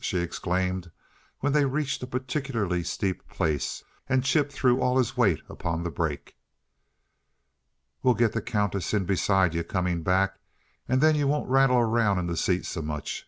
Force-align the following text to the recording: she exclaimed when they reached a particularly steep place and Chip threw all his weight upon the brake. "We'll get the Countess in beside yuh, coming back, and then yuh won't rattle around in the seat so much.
she 0.03 0.17
exclaimed 0.17 0.89
when 1.41 1.53
they 1.53 1.63
reached 1.63 2.01
a 2.01 2.07
particularly 2.07 2.83
steep 2.83 3.27
place 3.29 3.83
and 4.09 4.23
Chip 4.23 4.51
threw 4.51 4.81
all 4.81 4.97
his 4.97 5.15
weight 5.15 5.39
upon 5.47 5.83
the 5.83 5.91
brake. 5.91 6.35
"We'll 8.01 8.15
get 8.15 8.31
the 8.31 8.41
Countess 8.41 8.95
in 8.95 9.05
beside 9.05 9.53
yuh, 9.53 9.63
coming 9.63 10.01
back, 10.01 10.39
and 10.89 11.01
then 11.01 11.13
yuh 11.13 11.27
won't 11.27 11.47
rattle 11.47 11.77
around 11.77 12.17
in 12.17 12.25
the 12.25 12.35
seat 12.35 12.65
so 12.65 12.81
much. 12.81 13.19